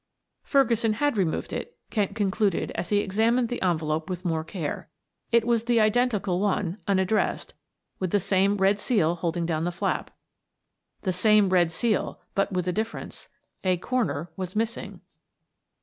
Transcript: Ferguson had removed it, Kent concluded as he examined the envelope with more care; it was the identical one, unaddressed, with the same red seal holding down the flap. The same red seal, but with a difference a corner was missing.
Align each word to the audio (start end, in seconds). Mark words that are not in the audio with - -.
Ferguson 0.41 0.93
had 0.93 1.15
removed 1.15 1.53
it, 1.53 1.77
Kent 1.91 2.15
concluded 2.15 2.71
as 2.71 2.89
he 2.89 2.97
examined 3.01 3.49
the 3.49 3.61
envelope 3.61 4.09
with 4.09 4.25
more 4.25 4.43
care; 4.43 4.89
it 5.31 5.45
was 5.45 5.65
the 5.65 5.79
identical 5.79 6.39
one, 6.39 6.79
unaddressed, 6.87 7.53
with 7.99 8.09
the 8.09 8.19
same 8.19 8.57
red 8.57 8.79
seal 8.79 9.17
holding 9.17 9.45
down 9.45 9.63
the 9.63 9.71
flap. 9.71 10.09
The 11.03 11.13
same 11.13 11.49
red 11.49 11.71
seal, 11.71 12.19
but 12.33 12.51
with 12.51 12.67
a 12.67 12.73
difference 12.73 13.29
a 13.63 13.77
corner 13.77 14.31
was 14.35 14.55
missing. 14.55 15.01